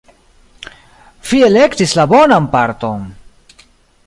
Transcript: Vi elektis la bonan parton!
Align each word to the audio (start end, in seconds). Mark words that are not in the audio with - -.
Vi 1.31 1.43
elektis 1.49 1.95
la 2.01 2.07
bonan 2.15 2.51
parton! 2.57 3.09